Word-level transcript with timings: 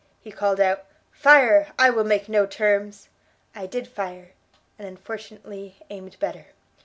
he 0.19 0.31
called 0.31 0.59
out 0.59 0.87
'Fire! 1.11 1.67
I 1.77 1.91
will 1.91 2.03
make 2.03 2.27
no 2.27 2.47
terms,' 2.47 3.07
I 3.53 3.67
did 3.67 3.87
fire, 3.87 4.29
and 4.79 4.87
unfortunately 4.87 5.75
aimed 5.91 6.17
better! 6.17 6.47